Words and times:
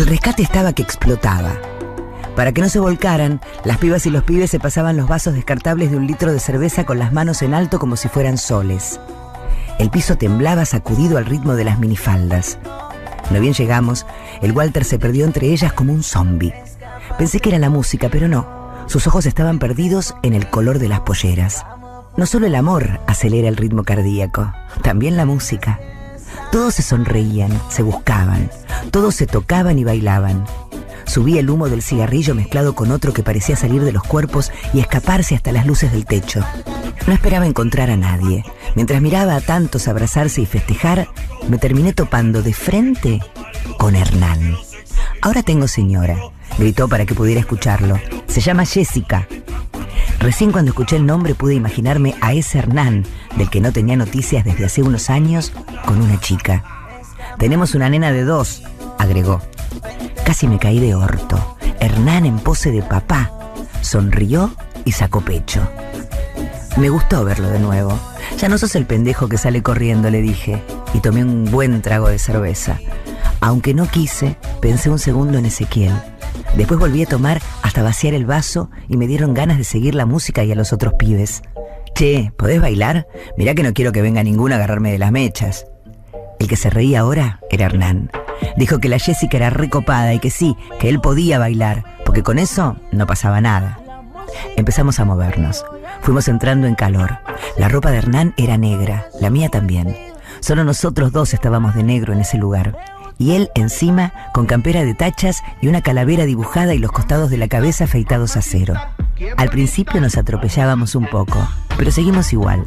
El 0.00 0.06
rescate 0.06 0.42
estaba 0.42 0.72
que 0.72 0.80
explotaba. 0.80 1.52
Para 2.34 2.52
que 2.52 2.62
no 2.62 2.70
se 2.70 2.80
volcaran, 2.80 3.38
las 3.66 3.76
pibas 3.76 4.06
y 4.06 4.10
los 4.10 4.24
pibes 4.24 4.50
se 4.50 4.58
pasaban 4.58 4.96
los 4.96 5.06
vasos 5.06 5.34
descartables 5.34 5.90
de 5.90 5.98
un 5.98 6.06
litro 6.06 6.32
de 6.32 6.40
cerveza 6.40 6.86
con 6.86 6.98
las 6.98 7.12
manos 7.12 7.42
en 7.42 7.52
alto 7.52 7.78
como 7.78 7.96
si 7.96 8.08
fueran 8.08 8.38
soles. 8.38 8.98
El 9.78 9.90
piso 9.90 10.16
temblaba 10.16 10.64
sacudido 10.64 11.18
al 11.18 11.26
ritmo 11.26 11.54
de 11.54 11.64
las 11.64 11.78
minifaldas. 11.78 12.58
No 13.30 13.40
bien 13.40 13.52
llegamos, 13.52 14.06
el 14.40 14.52
Walter 14.52 14.86
se 14.86 14.98
perdió 14.98 15.26
entre 15.26 15.48
ellas 15.48 15.74
como 15.74 15.92
un 15.92 16.02
zombi. 16.02 16.50
Pensé 17.18 17.40
que 17.40 17.50
era 17.50 17.58
la 17.58 17.68
música, 17.68 18.08
pero 18.10 18.26
no. 18.26 18.48
Sus 18.86 19.06
ojos 19.06 19.26
estaban 19.26 19.58
perdidos 19.58 20.14
en 20.22 20.32
el 20.32 20.48
color 20.48 20.78
de 20.78 20.88
las 20.88 21.00
polleras. 21.00 21.66
No 22.16 22.24
solo 22.24 22.46
el 22.46 22.54
amor 22.54 23.00
acelera 23.06 23.48
el 23.48 23.58
ritmo 23.58 23.84
cardíaco, 23.84 24.50
también 24.82 25.18
la 25.18 25.26
música. 25.26 25.78
Todos 26.52 26.74
se 26.74 26.82
sonreían, 26.82 27.50
se 27.68 27.82
buscaban, 27.82 28.50
todos 28.90 29.14
se 29.14 29.26
tocaban 29.26 29.78
y 29.78 29.84
bailaban. 29.84 30.44
Subía 31.06 31.40
el 31.40 31.50
humo 31.50 31.68
del 31.68 31.82
cigarrillo 31.82 32.34
mezclado 32.34 32.74
con 32.74 32.92
otro 32.92 33.12
que 33.12 33.22
parecía 33.22 33.56
salir 33.56 33.82
de 33.82 33.92
los 33.92 34.04
cuerpos 34.04 34.52
y 34.72 34.80
escaparse 34.80 35.34
hasta 35.34 35.52
las 35.52 35.66
luces 35.66 35.90
del 35.92 36.06
techo. 36.06 36.44
No 37.06 37.12
esperaba 37.12 37.46
encontrar 37.46 37.90
a 37.90 37.96
nadie. 37.96 38.44
Mientras 38.76 39.02
miraba 39.02 39.34
a 39.34 39.40
tantos 39.40 39.88
abrazarse 39.88 40.42
y 40.42 40.46
festejar, 40.46 41.08
me 41.48 41.58
terminé 41.58 41.92
topando 41.92 42.42
de 42.42 42.52
frente 42.52 43.20
con 43.78 43.96
Hernán. 43.96 44.56
Ahora 45.22 45.42
tengo 45.42 45.66
señora, 45.66 46.16
gritó 46.58 46.88
para 46.88 47.06
que 47.06 47.14
pudiera 47.14 47.40
escucharlo. 47.40 47.98
Se 48.28 48.40
llama 48.40 48.64
Jessica. 48.64 49.26
Recién 50.20 50.52
cuando 50.52 50.70
escuché 50.72 50.96
el 50.96 51.06
nombre 51.06 51.34
pude 51.34 51.54
imaginarme 51.54 52.14
a 52.20 52.34
ese 52.34 52.58
Hernán, 52.58 53.06
del 53.36 53.48
que 53.48 53.62
no 53.62 53.72
tenía 53.72 53.96
noticias 53.96 54.44
desde 54.44 54.66
hace 54.66 54.82
unos 54.82 55.08
años, 55.08 55.50
con 55.86 56.00
una 56.00 56.20
chica. 56.20 56.62
Tenemos 57.38 57.74
una 57.74 57.88
nena 57.88 58.12
de 58.12 58.24
dos, 58.24 58.62
agregó. 58.98 59.40
Casi 60.22 60.46
me 60.46 60.58
caí 60.58 60.78
de 60.78 60.94
orto. 60.94 61.56
Hernán 61.80 62.26
en 62.26 62.38
pose 62.38 62.70
de 62.70 62.82
papá. 62.82 63.32
Sonrió 63.80 64.54
y 64.84 64.92
sacó 64.92 65.22
pecho. 65.22 65.66
Me 66.76 66.90
gustó 66.90 67.24
verlo 67.24 67.48
de 67.48 67.58
nuevo. 67.58 67.98
Ya 68.38 68.50
no 68.50 68.58
sos 68.58 68.74
el 68.74 68.84
pendejo 68.84 69.26
que 69.26 69.38
sale 69.38 69.62
corriendo, 69.62 70.10
le 70.10 70.20
dije, 70.20 70.62
y 70.92 71.00
tomé 71.00 71.24
un 71.24 71.46
buen 71.46 71.80
trago 71.80 72.08
de 72.08 72.18
cerveza. 72.18 72.78
Aunque 73.40 73.72
no 73.72 73.88
quise, 73.88 74.36
pensé 74.60 74.90
un 74.90 74.98
segundo 74.98 75.38
en 75.38 75.46
Ezequiel. 75.46 75.94
Después 76.56 76.80
volví 76.80 77.02
a 77.02 77.06
tomar 77.06 77.40
hasta 77.62 77.82
vaciar 77.82 78.14
el 78.14 78.26
vaso 78.26 78.70
y 78.88 78.96
me 78.96 79.06
dieron 79.06 79.34
ganas 79.34 79.58
de 79.58 79.64
seguir 79.64 79.94
la 79.94 80.06
música 80.06 80.44
y 80.44 80.52
a 80.52 80.54
los 80.54 80.72
otros 80.72 80.94
pibes. 80.94 81.42
Che, 81.94 82.32
¿podés 82.36 82.60
bailar? 82.60 83.06
Mirá 83.36 83.54
que 83.54 83.62
no 83.62 83.72
quiero 83.72 83.92
que 83.92 84.02
venga 84.02 84.22
ninguno 84.22 84.54
a 84.54 84.58
agarrarme 84.58 84.92
de 84.92 84.98
las 84.98 85.12
mechas. 85.12 85.66
El 86.38 86.48
que 86.48 86.56
se 86.56 86.70
reía 86.70 87.00
ahora 87.00 87.40
era 87.50 87.66
Hernán. 87.66 88.10
Dijo 88.56 88.78
que 88.78 88.88
la 88.88 88.98
Jessica 88.98 89.36
era 89.36 89.50
recopada 89.50 90.14
y 90.14 90.18
que 90.18 90.30
sí, 90.30 90.56
que 90.78 90.88
él 90.88 91.00
podía 91.00 91.38
bailar, 91.38 91.84
porque 92.04 92.22
con 92.22 92.38
eso 92.38 92.76
no 92.90 93.06
pasaba 93.06 93.40
nada. 93.40 93.78
Empezamos 94.56 94.98
a 95.00 95.04
movernos. 95.04 95.64
Fuimos 96.02 96.28
entrando 96.28 96.66
en 96.66 96.74
calor. 96.74 97.18
La 97.58 97.68
ropa 97.68 97.90
de 97.90 97.98
Hernán 97.98 98.34
era 98.36 98.56
negra, 98.56 99.06
la 99.20 99.30
mía 99.30 99.48
también. 99.48 99.96
Solo 100.40 100.64
nosotros 100.64 101.12
dos 101.12 101.34
estábamos 101.34 101.74
de 101.74 101.82
negro 101.82 102.12
en 102.12 102.20
ese 102.20 102.38
lugar. 102.38 102.76
Y 103.20 103.32
él 103.32 103.50
encima, 103.54 104.14
con 104.32 104.46
campera 104.46 104.82
de 104.82 104.94
tachas 104.94 105.42
y 105.60 105.68
una 105.68 105.82
calavera 105.82 106.24
dibujada 106.24 106.72
y 106.72 106.78
los 106.78 106.90
costados 106.90 107.28
de 107.28 107.36
la 107.36 107.48
cabeza 107.48 107.84
afeitados 107.84 108.38
a 108.38 108.40
cero. 108.40 108.72
Al 109.36 109.50
principio 109.50 110.00
nos 110.00 110.16
atropellábamos 110.16 110.94
un 110.94 111.06
poco, 111.06 111.46
pero 111.76 111.92
seguimos 111.92 112.32
igual. 112.32 112.64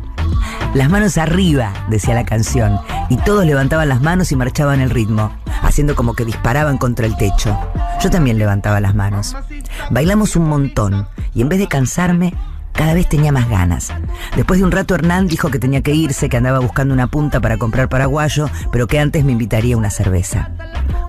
Las 0.76 0.92
manos 0.92 1.18
arriba, 1.18 1.74
decía 1.90 2.14
la 2.14 2.24
canción, 2.24 2.80
y 3.10 3.18
todos 3.18 3.48
levantaban 3.48 3.90
las 3.90 4.04
manos 4.04 4.32
y 4.32 4.36
marchaban 4.36 4.80
el 4.80 4.92
ritmo, 4.92 5.32
haciendo 5.64 5.96
como 5.96 6.14
que 6.14 6.24
disparaban 6.24 6.78
contra 6.78 7.08
el 7.08 7.18
techo. 7.18 7.58
Yo 8.04 8.12
también 8.12 8.38
levantaba 8.38 8.80
las 8.80 8.94
manos. 8.94 9.36
Bailamos 9.90 10.36
un 10.36 10.48
montón, 10.50 11.08
y 11.34 11.42
en 11.42 11.50
vez 11.50 11.58
de 11.58 11.68
cansarme, 11.68 12.36
cada 12.74 12.94
vez 12.94 13.08
tenía 13.08 13.32
más 13.32 13.50
ganas. 13.50 13.94
Después 14.36 14.60
de 14.60 14.66
un 14.66 14.72
rato 14.72 14.96
Hernán 14.96 15.28
dijo 15.28 15.50
que 15.50 15.60
tenía 15.60 15.82
que 15.82 15.94
irse, 15.94 16.28
que 16.28 16.38
andaba 16.38 16.60
buscando 16.60 16.94
una 16.94 17.08
punta 17.08 17.40
para 17.40 17.58
comprar 17.58 17.88
paraguayo, 17.88 18.50
pero 18.72 18.88
que 18.88 19.00
antes 19.00 19.24
me 19.24 19.32
invitaría 19.32 19.78
una 19.78 19.90
cerveza. 19.90 20.52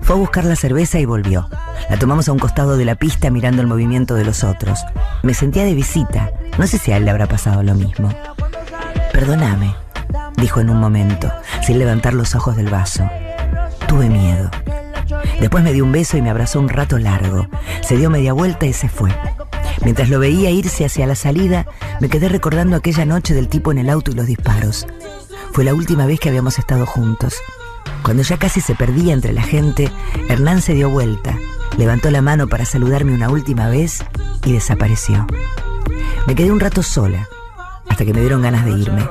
Fue 0.01 0.15
a 0.15 0.19
buscar 0.19 0.45
la 0.45 0.55
cerveza 0.55 0.99
y 0.99 1.05
volvió. 1.05 1.49
La 1.89 1.97
tomamos 1.97 2.29
a 2.29 2.31
un 2.31 2.39
costado 2.39 2.77
de 2.77 2.85
la 2.85 2.95
pista 2.95 3.29
mirando 3.29 3.61
el 3.61 3.67
movimiento 3.67 4.15
de 4.15 4.23
los 4.23 4.43
otros. 4.43 4.79
Me 5.23 5.33
sentía 5.33 5.65
de 5.65 5.73
visita. 5.73 6.31
No 6.57 6.67
sé 6.67 6.77
si 6.77 6.91
a 6.91 6.97
él 6.97 7.05
le 7.05 7.11
habrá 7.11 7.27
pasado 7.27 7.63
lo 7.63 7.73
mismo. 7.73 8.09
Perdóname, 9.11 9.75
dijo 10.37 10.59
en 10.59 10.69
un 10.69 10.79
momento, 10.79 11.31
sin 11.65 11.79
levantar 11.79 12.13
los 12.13 12.35
ojos 12.35 12.55
del 12.55 12.69
vaso. 12.69 13.09
Tuve 13.87 14.09
miedo. 14.09 14.49
Después 15.39 15.63
me 15.63 15.73
dio 15.73 15.83
un 15.83 15.91
beso 15.91 16.17
y 16.17 16.21
me 16.21 16.29
abrazó 16.29 16.59
un 16.59 16.69
rato 16.69 16.97
largo. 16.97 17.47
Se 17.81 17.97
dio 17.97 18.09
media 18.09 18.33
vuelta 18.33 18.65
y 18.65 18.73
se 18.73 18.89
fue. 18.89 19.11
Mientras 19.83 20.09
lo 20.09 20.19
veía 20.19 20.49
irse 20.51 20.85
hacia 20.85 21.07
la 21.07 21.15
salida, 21.15 21.65
me 22.01 22.09
quedé 22.09 22.29
recordando 22.29 22.75
aquella 22.75 23.05
noche 23.05 23.33
del 23.33 23.47
tipo 23.47 23.71
en 23.71 23.77
el 23.77 23.89
auto 23.89 24.11
y 24.11 24.15
los 24.15 24.25
disparos. 24.25 24.87
Fue 25.51 25.63
la 25.63 25.73
última 25.73 26.05
vez 26.05 26.19
que 26.19 26.29
habíamos 26.29 26.59
estado 26.59 26.85
juntos. 26.85 27.35
Cuando 28.03 28.23
ya 28.23 28.37
casi 28.37 28.61
se 28.61 28.75
perdía 28.75 29.13
entre 29.13 29.33
la 29.33 29.41
gente, 29.41 29.91
Hernán 30.29 30.61
se 30.61 30.73
dio 30.73 30.89
vuelta, 30.89 31.37
levantó 31.77 32.11
la 32.11 32.21
mano 32.21 32.47
para 32.47 32.65
saludarme 32.65 33.13
una 33.13 33.29
última 33.29 33.69
vez 33.69 34.03
y 34.43 34.53
desapareció. 34.53 35.25
Me 36.27 36.35
quedé 36.35 36.51
un 36.51 36.59
rato 36.59 36.83
sola, 36.83 37.27
hasta 37.87 38.05
que 38.05 38.13
me 38.13 38.21
dieron 38.21 38.41
ganas 38.41 38.65
de 38.65 38.71
irme. 38.71 39.07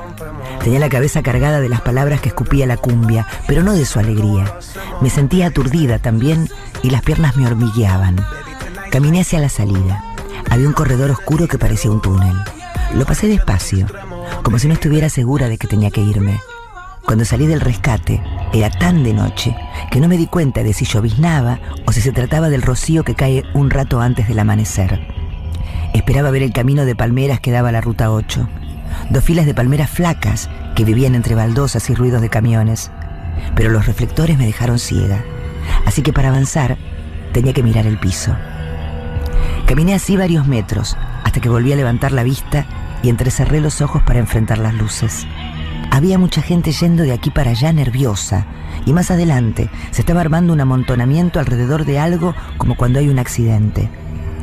Tenía 0.62 0.80
la 0.80 0.88
cabeza 0.88 1.22
cargada 1.22 1.60
de 1.60 1.68
las 1.68 1.80
palabras 1.80 2.20
que 2.20 2.28
escupía 2.28 2.66
la 2.66 2.76
cumbia, 2.76 3.26
pero 3.46 3.62
no 3.62 3.74
de 3.74 3.84
su 3.84 3.98
alegría. 3.98 4.58
Me 5.00 5.10
sentía 5.10 5.48
aturdida 5.48 5.98
también 5.98 6.48
y 6.82 6.90
las 6.90 7.02
piernas 7.02 7.36
me 7.36 7.46
hormigueaban. 7.46 8.16
Caminé 8.90 9.22
hacia 9.22 9.40
la 9.40 9.48
salida. 9.48 10.13
Había 10.50 10.68
un 10.68 10.72
corredor 10.72 11.10
oscuro 11.10 11.48
que 11.48 11.58
parecía 11.58 11.90
un 11.90 12.00
túnel. 12.00 12.36
Lo 12.94 13.04
pasé 13.04 13.26
despacio, 13.26 13.86
como 14.42 14.58
si 14.58 14.68
no 14.68 14.74
estuviera 14.74 15.08
segura 15.08 15.48
de 15.48 15.58
que 15.58 15.66
tenía 15.66 15.90
que 15.90 16.00
irme. 16.00 16.40
Cuando 17.04 17.24
salí 17.24 17.46
del 17.46 17.60
rescate, 17.60 18.22
era 18.52 18.70
tan 18.70 19.04
de 19.04 19.12
noche 19.12 19.56
que 19.90 20.00
no 20.00 20.08
me 20.08 20.16
di 20.16 20.26
cuenta 20.26 20.62
de 20.62 20.72
si 20.72 20.84
lloviznaba 20.84 21.60
o 21.86 21.92
si 21.92 22.00
se 22.00 22.12
trataba 22.12 22.48
del 22.48 22.62
rocío 22.62 23.04
que 23.04 23.14
cae 23.14 23.42
un 23.52 23.70
rato 23.70 24.00
antes 24.00 24.28
del 24.28 24.38
amanecer. 24.38 25.06
Esperaba 25.92 26.30
ver 26.30 26.42
el 26.42 26.52
camino 26.52 26.84
de 26.84 26.96
palmeras 26.96 27.40
que 27.40 27.50
daba 27.50 27.68
a 27.68 27.72
la 27.72 27.80
ruta 27.80 28.10
8. 28.10 28.48
Dos 29.10 29.24
filas 29.24 29.46
de 29.46 29.54
palmeras 29.54 29.90
flacas 29.90 30.48
que 30.74 30.84
vivían 30.84 31.14
entre 31.14 31.34
baldosas 31.34 31.88
y 31.90 31.94
ruidos 31.94 32.22
de 32.22 32.30
camiones. 32.30 32.90
Pero 33.54 33.70
los 33.70 33.86
reflectores 33.86 34.38
me 34.38 34.46
dejaron 34.46 34.78
ciega. 34.78 35.22
Así 35.86 36.02
que 36.02 36.12
para 36.12 36.28
avanzar 36.28 36.78
tenía 37.32 37.52
que 37.52 37.62
mirar 37.62 37.86
el 37.86 37.98
piso. 37.98 38.34
Caminé 39.66 39.94
así 39.94 40.16
varios 40.16 40.46
metros 40.46 40.96
hasta 41.24 41.40
que 41.40 41.48
volví 41.48 41.72
a 41.72 41.76
levantar 41.76 42.12
la 42.12 42.22
vista 42.22 42.66
y 43.02 43.08
entrecerré 43.08 43.60
los 43.60 43.80
ojos 43.80 44.02
para 44.02 44.18
enfrentar 44.18 44.58
las 44.58 44.74
luces. 44.74 45.26
Había 45.90 46.18
mucha 46.18 46.42
gente 46.42 46.70
yendo 46.72 47.02
de 47.02 47.12
aquí 47.12 47.30
para 47.30 47.52
allá 47.52 47.72
nerviosa 47.72 48.46
y 48.84 48.92
más 48.92 49.10
adelante 49.10 49.70
se 49.90 50.02
estaba 50.02 50.20
armando 50.20 50.52
un 50.52 50.60
amontonamiento 50.60 51.40
alrededor 51.40 51.86
de 51.86 51.98
algo 51.98 52.34
como 52.58 52.76
cuando 52.76 52.98
hay 52.98 53.08
un 53.08 53.18
accidente. 53.18 53.88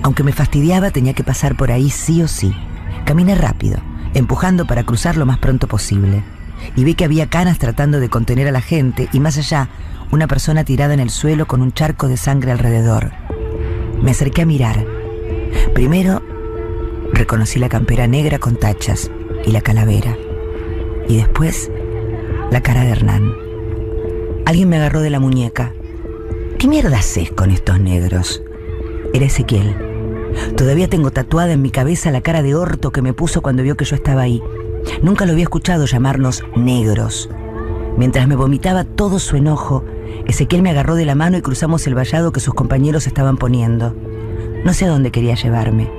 Aunque 0.01 0.23
me 0.23 0.33
fastidiaba 0.33 0.89
tenía 0.89 1.13
que 1.13 1.23
pasar 1.23 1.55
por 1.55 1.71
ahí 1.71 1.91
sí 1.91 2.23
o 2.23 2.27
sí. 2.27 2.55
Caminé 3.05 3.35
rápido, 3.35 3.79
empujando 4.15 4.65
para 4.65 4.83
cruzar 4.83 5.17
lo 5.17 5.27
más 5.27 5.37
pronto 5.37 5.67
posible. 5.67 6.23
Y 6.75 6.83
vi 6.83 6.95
que 6.95 7.05
había 7.05 7.29
canas 7.29 7.59
tratando 7.59 7.99
de 7.99 8.09
contener 8.09 8.47
a 8.47 8.51
la 8.51 8.61
gente 8.61 9.07
y 9.13 9.19
más 9.19 9.37
allá 9.37 9.69
una 10.09 10.27
persona 10.27 10.63
tirada 10.63 10.95
en 10.95 10.99
el 10.99 11.11
suelo 11.11 11.45
con 11.45 11.61
un 11.61 11.73
charco 11.73 12.07
de 12.07 12.17
sangre 12.17 12.51
alrededor. 12.51 13.11
Me 14.01 14.11
acerqué 14.11 14.41
a 14.41 14.45
mirar 14.45 15.00
Primero 15.73 16.21
reconocí 17.13 17.59
la 17.59 17.69
campera 17.69 18.07
negra 18.07 18.39
con 18.39 18.55
tachas 18.55 19.11
y 19.45 19.51
la 19.51 19.61
calavera. 19.61 20.17
Y 21.07 21.17
después 21.17 21.71
la 22.51 22.61
cara 22.61 22.81
de 22.81 22.91
Hernán. 22.91 23.33
Alguien 24.45 24.69
me 24.69 24.77
agarró 24.77 25.01
de 25.01 25.09
la 25.09 25.19
muñeca. 25.19 25.73
¿Qué 26.57 26.67
mierda 26.67 26.99
haces 26.99 27.31
con 27.31 27.51
estos 27.51 27.79
negros? 27.79 28.43
Era 29.13 29.25
Ezequiel. 29.25 29.75
Todavía 30.55 30.89
tengo 30.89 31.11
tatuada 31.11 31.53
en 31.53 31.61
mi 31.61 31.71
cabeza 31.71 32.11
la 32.11 32.21
cara 32.21 32.43
de 32.43 32.55
orto 32.55 32.91
que 32.91 33.01
me 33.01 33.13
puso 33.13 33.41
cuando 33.41 33.63
vio 33.63 33.75
que 33.77 33.85
yo 33.85 33.95
estaba 33.95 34.21
ahí. 34.21 34.41
Nunca 35.01 35.25
lo 35.25 35.31
había 35.31 35.43
escuchado 35.43 35.85
llamarnos 35.85 36.43
negros. 36.55 37.29
Mientras 37.97 38.27
me 38.27 38.35
vomitaba 38.35 38.83
todo 38.83 39.19
su 39.19 39.35
enojo, 39.35 39.83
Ezequiel 40.25 40.61
me 40.61 40.69
agarró 40.69 40.95
de 40.95 41.05
la 41.05 41.15
mano 41.15 41.37
y 41.37 41.41
cruzamos 41.41 41.85
el 41.87 41.95
vallado 41.95 42.31
que 42.31 42.39
sus 42.39 42.53
compañeros 42.53 43.07
estaban 43.07 43.37
poniendo. 43.37 43.95
No 44.63 44.73
sé 44.73 44.85
a 44.85 44.89
dónde 44.89 45.11
quería 45.11 45.35
llevarme, 45.35 45.89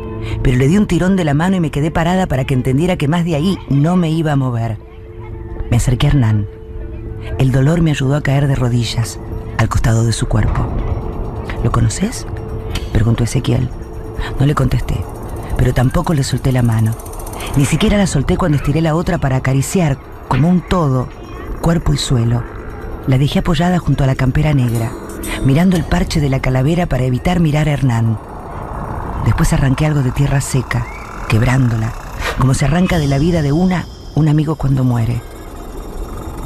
pero 0.42 0.56
le 0.56 0.68
di 0.68 0.76
un 0.76 0.86
tirón 0.86 1.16
de 1.16 1.24
la 1.24 1.34
mano 1.34 1.56
y 1.56 1.60
me 1.60 1.70
quedé 1.70 1.90
parada 1.90 2.26
para 2.26 2.44
que 2.44 2.54
entendiera 2.54 2.96
que 2.96 3.08
más 3.08 3.24
de 3.24 3.34
ahí 3.34 3.58
no 3.68 3.96
me 3.96 4.10
iba 4.10 4.32
a 4.32 4.36
mover. 4.36 4.78
Me 5.70 5.78
acerqué 5.78 6.06
a 6.06 6.10
Hernán. 6.10 6.46
El 7.38 7.50
dolor 7.50 7.80
me 7.82 7.90
ayudó 7.90 8.16
a 8.16 8.22
caer 8.22 8.46
de 8.46 8.54
rodillas 8.54 9.18
al 9.58 9.68
costado 9.68 10.04
de 10.04 10.12
su 10.12 10.28
cuerpo. 10.28 10.66
¿Lo 11.64 11.72
conoces? 11.72 12.26
preguntó 12.92 13.24
Ezequiel. 13.24 13.68
No 14.38 14.46
le 14.46 14.54
contesté, 14.54 14.96
pero 15.56 15.74
tampoco 15.74 16.14
le 16.14 16.22
solté 16.22 16.52
la 16.52 16.62
mano. 16.62 16.94
Ni 17.56 17.64
siquiera 17.64 17.98
la 17.98 18.06
solté 18.06 18.36
cuando 18.36 18.56
estiré 18.58 18.80
la 18.80 18.94
otra 18.94 19.18
para 19.18 19.36
acariciar, 19.36 19.98
como 20.28 20.48
un 20.48 20.60
todo, 20.60 21.08
cuerpo 21.60 21.92
y 21.92 21.96
suelo. 21.96 22.42
La 23.06 23.18
dejé 23.18 23.40
apoyada 23.40 23.78
junto 23.78 24.04
a 24.04 24.06
la 24.06 24.14
campera 24.14 24.54
negra. 24.54 24.92
mirando 25.44 25.76
el 25.76 25.84
parche 25.84 26.20
de 26.20 26.28
la 26.28 26.40
calavera 26.40 26.86
para 26.86 27.04
evitar 27.04 27.40
mirar 27.40 27.68
a 27.68 27.72
Hernán. 27.72 28.18
Después 29.24 29.52
arranqué 29.52 29.86
algo 29.86 30.02
de 30.02 30.10
tierra 30.10 30.40
seca, 30.40 30.86
quebrándola, 31.28 31.92
como 32.38 32.54
se 32.54 32.64
arranca 32.64 32.98
de 32.98 33.06
la 33.06 33.19
vida 33.19 33.42
de 33.42 33.52
una 33.52 33.86
un 34.14 34.28
amigo 34.28 34.56
cuando 34.56 34.84
muere. 34.84 35.22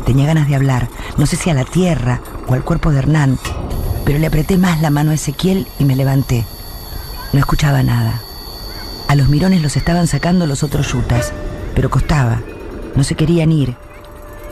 Tenía 0.05 0.27
ganas 0.27 0.49
de 0.49 0.55
hablar, 0.55 0.89
no 1.17 1.27
sé 1.27 1.37
si 1.37 1.51
a 1.51 1.55
la 1.55 1.65
tierra 1.65 2.21
o 2.47 2.55
al 2.55 2.63
cuerpo 2.63 2.91
de 2.91 2.99
Hernán, 2.99 3.39
pero 4.05 4.19
le 4.19 4.27
apreté 4.27 4.57
más 4.57 4.81
la 4.81 4.91
mano 4.91 5.11
a 5.11 5.15
Ezequiel 5.15 5.67
y 5.79 5.85
me 5.85 5.97
levanté. 5.97 6.47
No 7.33 7.41
escuchaba 7.41 7.83
nada. 7.83 8.21
A 9.09 9.15
los 9.17 9.29
mirones 9.29 9.63
los 9.63 9.77
estaban 9.77 10.07
sacando 10.07 10.47
los 10.47 10.63
otros 10.63 10.93
yutas, 10.93 11.33
pero 11.75 11.91
costaba, 11.91 12.41
no 12.95 13.03
se 13.03 13.15
querían 13.15 13.51
ir. 13.51 13.77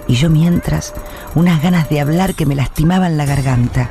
Y 0.08 0.14
yo 0.14 0.28
mientras, 0.28 0.92
unas 1.34 1.62
ganas 1.62 1.88
de 1.88 2.00
hablar 2.00 2.34
que 2.34 2.46
me 2.46 2.56
lastimaban 2.56 3.16
la 3.16 3.26
garganta. 3.26 3.90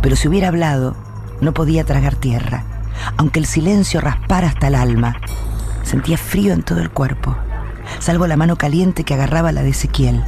Pero 0.00 0.14
si 0.16 0.28
hubiera 0.28 0.48
hablado, 0.48 0.94
no 1.40 1.52
podía 1.52 1.84
tragar 1.84 2.14
tierra, 2.14 2.64
aunque 3.16 3.40
el 3.40 3.46
silencio 3.46 4.00
raspara 4.00 4.48
hasta 4.48 4.68
el 4.68 4.74
alma. 4.74 5.16
Sentía 5.82 6.18
frío 6.18 6.52
en 6.52 6.62
todo 6.62 6.80
el 6.80 6.90
cuerpo, 6.90 7.36
salvo 8.00 8.26
la 8.26 8.36
mano 8.36 8.56
caliente 8.56 9.04
que 9.04 9.14
agarraba 9.14 9.52
la 9.52 9.62
de 9.62 9.70
Ezequiel. 9.70 10.24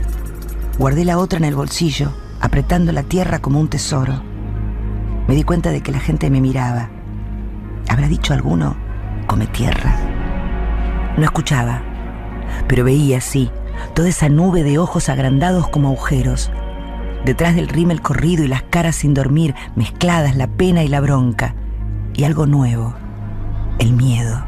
Guardé 0.78 1.04
la 1.04 1.18
otra 1.18 1.38
en 1.38 1.44
el 1.44 1.56
bolsillo, 1.56 2.12
apretando 2.40 2.92
la 2.92 3.02
tierra 3.02 3.40
como 3.40 3.60
un 3.60 3.68
tesoro. 3.68 4.22
Me 5.26 5.34
di 5.34 5.42
cuenta 5.42 5.70
de 5.70 5.82
que 5.82 5.92
la 5.92 5.98
gente 5.98 6.30
me 6.30 6.40
miraba. 6.40 6.88
¿Habrá 7.88 8.06
dicho 8.06 8.32
alguno, 8.32 8.76
come 9.26 9.46
tierra? 9.46 9.96
No 11.16 11.24
escuchaba, 11.24 11.82
pero 12.68 12.84
veía, 12.84 13.20
sí, 13.20 13.50
toda 13.94 14.08
esa 14.08 14.28
nube 14.28 14.62
de 14.62 14.78
ojos 14.78 15.08
agrandados 15.08 15.68
como 15.68 15.88
agujeros. 15.88 16.50
Detrás 17.24 17.56
del 17.56 17.68
rímel 17.68 18.00
corrido 18.00 18.44
y 18.44 18.48
las 18.48 18.62
caras 18.62 18.96
sin 18.96 19.14
dormir, 19.14 19.54
mezcladas 19.74 20.36
la 20.36 20.46
pena 20.46 20.84
y 20.84 20.88
la 20.88 21.00
bronca. 21.00 21.54
Y 22.18 22.24
algo 22.24 22.46
nuevo, 22.46 22.94
el 23.78 23.92
miedo. 23.92 24.42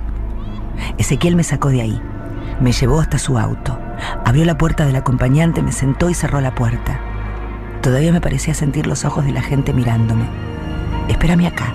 Ezequiel 0.98 1.36
me 1.36 1.44
sacó 1.44 1.68
de 1.68 1.82
ahí, 1.82 2.02
me 2.60 2.72
llevó 2.72 3.00
hasta 3.00 3.16
su 3.16 3.38
auto. 3.38 3.78
Abrió 4.24 4.44
la 4.44 4.58
puerta 4.58 4.84
del 4.84 4.96
acompañante, 4.96 5.62
me 5.62 5.70
sentó 5.70 6.10
y 6.10 6.14
cerró 6.14 6.40
la 6.40 6.52
puerta. 6.52 6.98
Todavía 7.80 8.10
me 8.10 8.20
parecía 8.20 8.54
sentir 8.54 8.88
los 8.88 9.04
ojos 9.04 9.24
de 9.24 9.30
la 9.30 9.40
gente 9.40 9.72
mirándome. 9.72 10.24
Espérame 11.06 11.46
acá. 11.46 11.72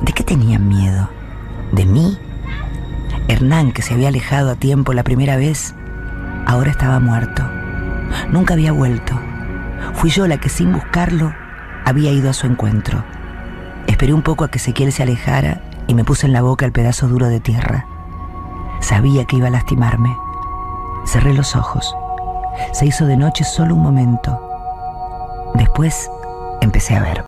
¿De 0.00 0.14
qué 0.14 0.24
tenían 0.24 0.66
miedo? 0.66 1.10
¿De 1.72 1.84
mí? 1.84 2.16
Hernán, 3.28 3.72
que 3.72 3.82
se 3.82 3.92
había 3.92 4.08
alejado 4.08 4.52
a 4.52 4.56
tiempo 4.56 4.94
la 4.94 5.04
primera 5.04 5.36
vez, 5.36 5.74
ahora 6.46 6.70
estaba 6.70 6.98
muerto. 6.98 7.42
Nunca 8.30 8.54
había 8.54 8.72
vuelto. 8.72 9.20
Fui 9.92 10.08
yo 10.08 10.26
la 10.26 10.40
que 10.40 10.48
sin 10.48 10.72
buscarlo 10.72 11.34
había 11.84 12.10
ido 12.10 12.30
a 12.30 12.32
su 12.32 12.46
encuentro. 12.46 13.04
Esperé 13.96 14.12
un 14.12 14.20
poco 14.20 14.44
a 14.44 14.50
que 14.50 14.58
Ezequiel 14.58 14.92
se 14.92 15.04
alejara 15.04 15.62
y 15.86 15.94
me 15.94 16.04
puse 16.04 16.26
en 16.26 16.34
la 16.34 16.42
boca 16.42 16.66
el 16.66 16.72
pedazo 16.72 17.08
duro 17.08 17.28
de 17.28 17.40
tierra. 17.40 17.86
Sabía 18.82 19.24
que 19.24 19.36
iba 19.36 19.46
a 19.46 19.50
lastimarme. 19.50 20.14
Cerré 21.06 21.32
los 21.32 21.56
ojos. 21.56 21.96
Se 22.74 22.84
hizo 22.84 23.06
de 23.06 23.16
noche 23.16 23.42
solo 23.42 23.74
un 23.74 23.80
momento. 23.80 24.38
Después 25.54 26.10
empecé 26.60 26.94
a 26.94 27.00
ver. 27.00 27.26